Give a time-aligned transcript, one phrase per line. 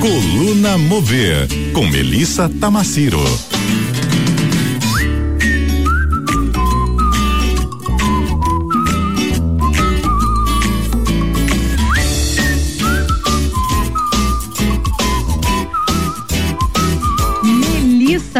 [0.00, 3.20] Coluna Mover, com Melissa Tamaciro.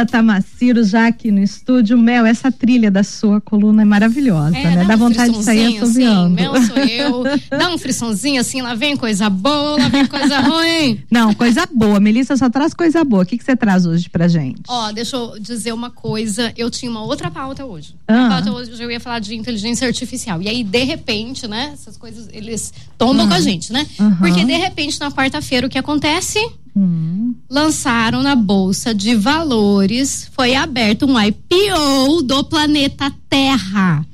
[0.00, 1.98] Melissa Tamaciro já aqui no estúdio.
[1.98, 4.84] Mel, essa trilha da sua coluna é maravilhosa, É, né?
[4.84, 6.34] Dá um vontade de sair assobiando.
[6.34, 7.24] Assim, Mel sou eu.
[7.50, 11.02] Dá um frissonzinho assim, lá vem coisa boa, lá vem coisa ruim.
[11.10, 12.00] Não, coisa boa.
[12.00, 13.22] Melissa só traz coisa boa.
[13.22, 14.62] O que, que você traz hoje pra gente?
[14.68, 16.52] Ó, deixa eu dizer uma coisa.
[16.56, 17.94] Eu tinha uma outra pauta hoje.
[18.08, 18.26] Ah.
[18.26, 20.40] A pauta hoje eu ia falar de inteligência artificial.
[20.40, 21.70] E aí, de repente, né?
[21.74, 23.86] Essas coisas, eles tombam com a gente, né?
[23.98, 24.16] Aham.
[24.18, 26.38] Porque, de repente, na quarta-feira, o que acontece?
[26.76, 27.09] Hum.
[27.50, 34.06] Lançaram na Bolsa de Valores, foi aberto um IPO do planeta Terra.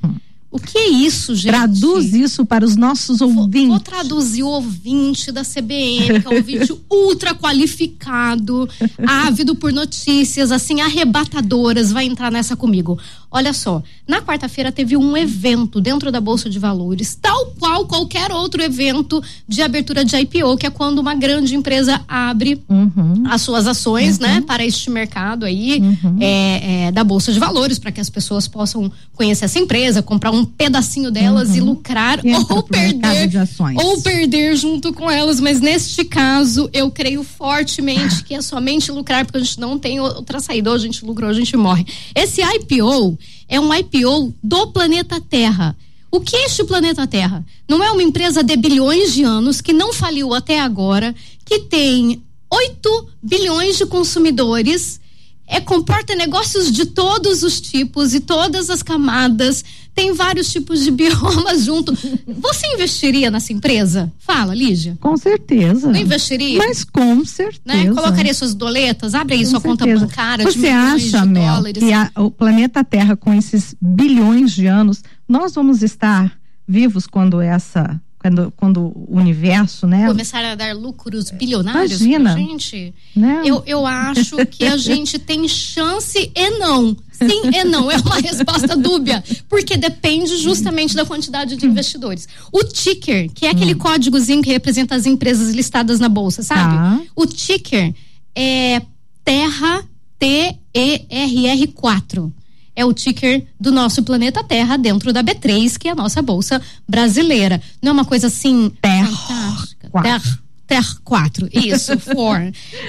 [0.49, 1.51] O que é isso, gente?
[1.51, 3.67] Traduz isso para os nossos Vou, ouvintes.
[3.67, 8.67] vou traduzir o ouvinte da CBN, que é um ouvinte ultra qualificado,
[9.05, 12.97] ávido por notícias, assim, arrebatadoras, vai entrar nessa comigo.
[13.29, 18.31] Olha só, na quarta-feira teve um evento dentro da Bolsa de Valores, tal qual qualquer
[18.31, 23.23] outro evento de abertura de IPO, que é quando uma grande empresa abre Uhum.
[23.29, 25.81] as suas ações, né, para este mercado aí
[26.19, 30.31] é, é, da bolsa de valores, para que as pessoas possam conhecer essa empresa, comprar
[30.31, 33.29] um pedacinho delas e lucrar E ou perder
[33.75, 35.39] ou perder junto com elas.
[35.39, 39.99] Mas neste caso, eu creio fortemente que é somente lucrar, porque a gente não tem
[39.99, 40.69] outra saída.
[40.69, 41.85] Ou a gente lucra ou a gente morre.
[42.15, 43.16] Esse IPO
[43.47, 45.75] é um IPO do planeta Terra.
[46.09, 47.45] O que é este planeta Terra?
[47.67, 51.13] Não é uma empresa de bilhões de anos que não faliu até agora,
[51.45, 54.99] que tem 8 bilhões de consumidores,
[55.45, 59.63] é, comporta negócios de todos os tipos e todas as camadas,
[59.97, 61.91] tem vários tipos de biomas junto.
[62.27, 64.13] Você investiria nessa empresa?
[64.19, 64.95] Fala, Lígia.
[65.01, 65.91] Com certeza.
[65.91, 66.59] Não investiria?
[66.59, 67.59] Mas com certeza.
[67.65, 67.87] né?
[67.91, 70.05] Colocaria suas doletas, abre aí Com sua conta certeza.
[70.05, 71.83] bancária de Você acha, Mel, dólares.
[71.83, 76.37] que a- o planeta Terra, com esses bilhões de anos, nós vamos estar
[76.67, 77.99] vivos quando essa.
[78.27, 80.07] Quando, quando o universo, né?
[80.07, 82.33] Começar a dar lucros bilionários Imagina.
[82.33, 82.93] pra gente?
[83.15, 83.41] né?
[83.45, 86.95] Eu, eu acho que a gente tem chance e não.
[87.11, 87.89] Sim e não.
[87.91, 89.23] É uma resposta dúbia.
[89.49, 92.27] Porque depende justamente da quantidade de investidores.
[92.51, 93.77] O ticker, que é aquele Hum.
[93.79, 96.75] códigozinho que representa as empresas listadas na bolsa, sabe?
[96.75, 97.01] Tá.
[97.15, 97.93] O ticker
[98.35, 98.81] é
[99.23, 99.83] Terra
[100.19, 102.31] T-E-R-R-4.
[102.77, 106.61] É o ticker do nosso planeta Terra dentro da B3, que é a nossa bolsa
[106.87, 107.59] brasileira.
[107.81, 109.89] Não é uma coisa assim Terra fantástica.
[110.03, 112.39] Terra Ter 4, isso, for.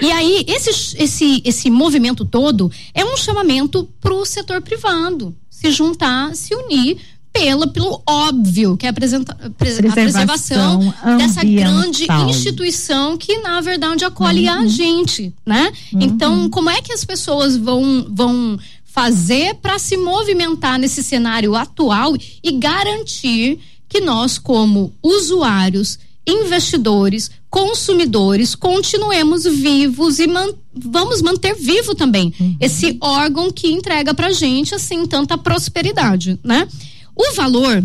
[0.03, 5.71] E aí, esse, esse, esse movimento todo é um chamamento para o setor privado se
[5.71, 6.99] juntar, se unir
[7.33, 13.39] pela, pelo óbvio, que é a, apresenta, pres- a Preservação preservação dessa grande instituição que,
[13.39, 15.73] na verdade, acolhe a gente, né?
[15.93, 18.59] Então, como é que as pessoas vão, vão
[18.99, 28.57] fazer para se movimentar nesse cenário atual e garantir que nós, como usuários, investidores, consumidores,
[28.57, 35.07] continuemos vivos e man- vamos manter vivo também esse órgão que entrega pra gente assim
[35.07, 36.67] tanta prosperidade, né?
[37.15, 37.85] O valor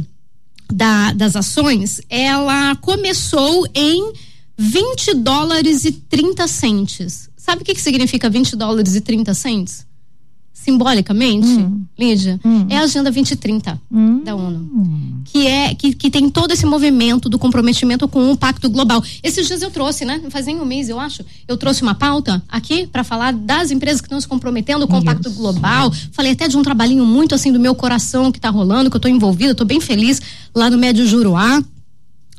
[0.71, 4.13] da- das ações, ela começou em
[4.57, 7.29] 20 dólares e 30 centes.
[7.37, 9.85] Sabe o que, que significa 20 dólares e 30 centes?
[10.63, 11.47] Simbolicamente,
[11.99, 13.81] Lídia, é a Agenda 2030
[14.23, 15.21] da ONU.
[15.25, 19.03] Que é que, que tem todo esse movimento do comprometimento com o Pacto Global.
[19.21, 20.21] Esses dias eu trouxe, né?
[20.23, 21.23] Não faz nem um mês, eu acho.
[21.47, 25.03] Eu trouxe uma pauta aqui para falar das empresas que estão se comprometendo com o
[25.03, 25.29] Pacto.
[25.31, 25.91] Global.
[26.13, 29.01] Falei até de um trabalhinho muito assim do meu coração que tá rolando, que eu
[29.01, 30.21] tô envolvida, tô bem feliz
[30.55, 31.61] lá no Médio Juruá,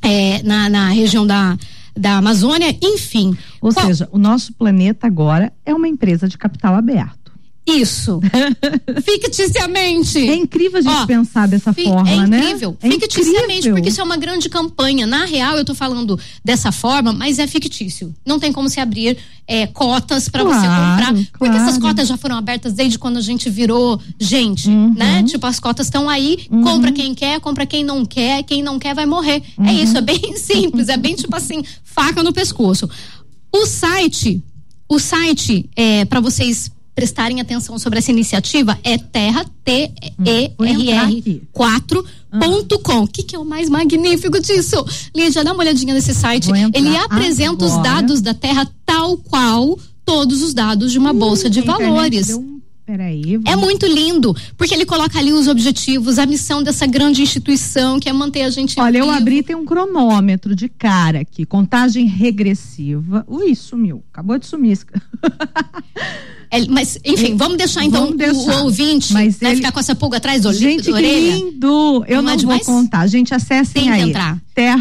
[0.02, 1.56] é, na, na região da,
[1.96, 3.36] da Amazônia, enfim.
[3.60, 7.23] Ou Qual- seja, o nosso planeta agora é uma empresa de capital aberto.
[7.66, 8.20] Isso.
[9.04, 10.18] Ficticiamente.
[10.18, 12.38] É incrível a gente Ó, pensar dessa forma, é né?
[12.40, 12.76] incrível.
[12.82, 13.74] É Ficticiamente, incrível.
[13.74, 15.06] porque isso é uma grande campanha.
[15.06, 18.14] Na real, eu tô falando dessa forma, mas é fictício.
[18.24, 19.16] Não tem como se abrir
[19.46, 21.28] é, cotas para você Claro, comprar.
[21.38, 21.94] Porque essas claro.
[21.94, 24.94] cotas já foram abertas desde quando a gente virou gente, Uhum.
[24.94, 25.22] né?
[25.22, 28.94] Tipo, as cotas estão aí, compra quem quer, compra quem não quer, quem não quer
[28.94, 29.42] vai morrer.
[29.58, 29.82] É Uhum.
[29.82, 32.88] isso, é bem simples, é bem tipo assim, faca no pescoço.
[33.52, 34.42] O site,
[34.88, 39.90] o site é para vocês prestarem atenção sobre essa iniciativa é terra T
[40.24, 41.42] E Vou R R aqui.
[41.54, 43.02] 4.com.
[43.02, 44.84] O que, que é o mais magnífico disso?
[45.14, 46.50] Lígia, dá uma olhadinha nesse site.
[46.72, 47.88] Ele apresenta os agora.
[47.88, 52.26] dados da Terra tal qual todos os dados de uma bolsa de valores.
[52.28, 52.53] deu um
[52.86, 53.40] Peraí.
[53.46, 58.10] É muito lindo, porque ele coloca ali os objetivos, a missão dessa grande instituição que
[58.10, 59.10] é manter a gente Olha, vivo.
[59.10, 63.24] eu abri, tem um cronômetro de cara aqui, contagem regressiva.
[63.26, 64.78] Ui, sumiu, acabou de sumir.
[66.50, 68.60] É, mas, enfim, vamos deixar então Vamos deixar.
[68.60, 71.36] o ouvinte Mas né, ele- ficar com essa pulga atrás do Gente, da orelha.
[71.36, 72.04] lindo!
[72.06, 72.66] Eu Não não, é vou demais?
[72.66, 73.06] contar.
[73.08, 74.02] Gente, acessem Tem aí.
[74.10, 74.38] entrar.
[74.54, 74.76] Ter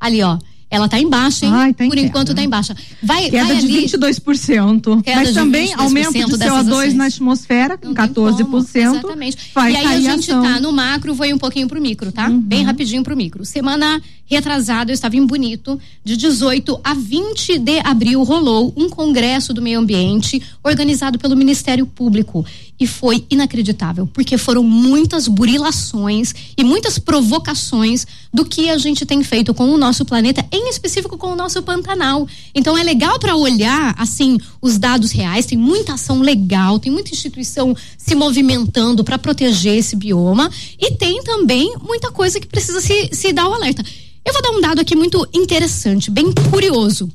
[0.00, 0.36] ali, ó.
[0.70, 1.50] Ela tá embaixo, hein?
[1.54, 2.36] Ai, tá em Por enquanto queda.
[2.40, 2.74] tá embaixo.
[3.02, 3.86] Vai, Queda vai de ali.
[3.86, 5.02] 22%.
[5.02, 6.94] Queda mas de também 22% aumento de dessas CO2 ações.
[6.94, 8.44] na atmosfera, com Não tem 14%.
[8.44, 8.58] como,
[8.98, 9.36] Exatamente.
[9.54, 10.42] Vai e aí a gente ação.
[10.42, 12.28] tá no macro, vou ir um pouquinho pro micro, tá?
[12.28, 12.40] Uhum.
[12.40, 13.44] Bem rapidinho pro micro.
[13.44, 19.54] Semana retrasada, eu estava em Bonito, de 18 a 20 de abril rolou um congresso
[19.54, 22.44] do meio ambiente organizado pelo Ministério Público
[22.78, 29.22] e foi inacreditável, porque foram muitas burilações e muitas provocações do que a gente tem
[29.24, 32.26] feito com o nosso planeta, em específico com o nosso Pantanal.
[32.54, 37.12] Então é legal para olhar assim os dados reais, tem muita ação legal, tem muita
[37.12, 43.10] instituição se movimentando para proteger esse bioma e tem também muita coisa que precisa se,
[43.12, 43.82] se dar o alerta.
[44.24, 47.08] Eu vou dar um dado aqui muito interessante, bem curioso.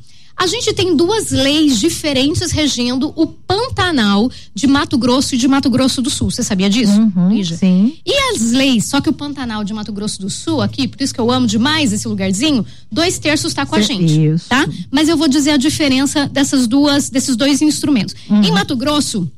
[0.43, 5.69] A gente tem duas leis diferentes regendo o Pantanal de Mato Grosso e de Mato
[5.69, 6.29] Grosso do Sul.
[6.29, 6.99] Você sabia disso?
[6.99, 7.55] Uhum, Lígia?
[7.55, 7.97] sim.
[8.05, 11.13] E as leis, só que o Pantanal de Mato Grosso do Sul, aqui, por isso
[11.13, 14.21] que eu amo demais esse lugarzinho, dois terços está com a gente.
[14.21, 14.49] isso.
[14.49, 14.67] Tá?
[14.91, 18.13] Mas eu vou dizer a diferença dessas duas, desses dois instrumentos.
[18.29, 18.43] Uhum.
[18.43, 19.31] Em Mato Grosso,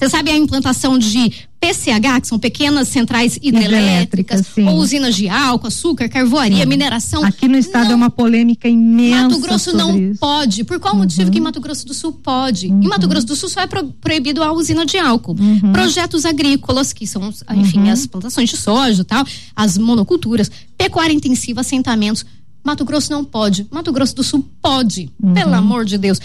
[0.00, 1.30] você sabe a implantação de
[1.60, 7.22] PCH, que são pequenas centrais hidrelétricas, ou usinas de álcool, açúcar, carvoaria, mineração.
[7.22, 9.28] Aqui no estado Não é uma polêmica imensa.
[9.28, 10.18] Mato Grosso não isso.
[10.18, 10.64] pode.
[10.64, 12.68] Por qual motivo que Mato Grosso do Sul pode?
[12.68, 15.36] Em Mato Grosso do Sul só é pro- proibido a usina de álcool.
[15.72, 19.24] Projetos agrícolas, que são, enfim, as plantações de soja e tal,
[19.54, 22.24] as monoculturas, pecuária intensiva, assentamentos.
[22.64, 23.66] Mato Grosso não pode.
[23.70, 25.10] Mato Grosso do Sul pode.
[25.34, 26.18] Pelo amor de Deus.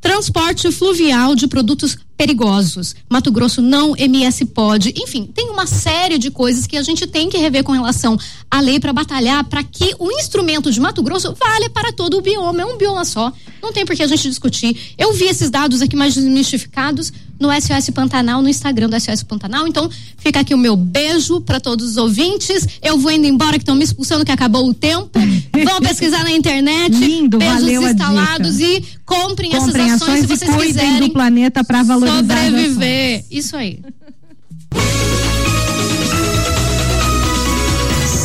[0.00, 2.94] Transporte fluvial de produtos perigosos.
[3.08, 4.94] Mato Grosso não, MS pode.
[4.96, 8.18] Enfim, tem uma série de coisas que a gente tem que rever com relação
[8.50, 12.22] à lei para batalhar para que o instrumento de Mato Grosso valha para todo o
[12.22, 12.62] bioma.
[12.62, 13.32] É um bioma só.
[13.62, 14.94] Não tem por que a gente discutir.
[14.96, 19.66] Eu vi esses dados aqui mais desmistificados no SOS Pantanal, no Instagram do SOS Pantanal.
[19.66, 22.68] Então, fica aqui o meu beijo para todos os ouvintes.
[22.82, 25.10] Eu vou indo embora que estão me expulsando que acabou o tempo.
[25.64, 26.94] Vão pesquisar na internet.
[26.94, 28.70] Lindo, Beijos valeu a instalados dica.
[28.70, 32.18] e comprem, Comprem essas ações, ações se e vocês cuidem quiserem do planeta para valorizar
[32.18, 33.24] sobreviver.
[33.30, 33.80] Isso aí.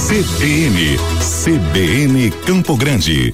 [0.07, 0.97] CBN,
[1.43, 3.33] CBN Campo Grande.